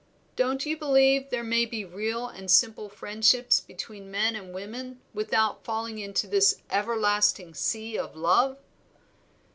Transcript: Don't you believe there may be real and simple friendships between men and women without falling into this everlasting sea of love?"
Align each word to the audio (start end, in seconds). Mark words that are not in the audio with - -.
Don't 0.35 0.65
you 0.65 0.75
believe 0.75 1.29
there 1.29 1.43
may 1.43 1.63
be 1.63 1.85
real 1.85 2.25
and 2.27 2.49
simple 2.49 2.89
friendships 2.89 3.59
between 3.59 4.09
men 4.09 4.35
and 4.35 4.51
women 4.51 4.99
without 5.13 5.63
falling 5.63 5.99
into 5.99 6.25
this 6.25 6.59
everlasting 6.71 7.53
sea 7.53 7.99
of 7.99 8.15
love?" 8.15 8.57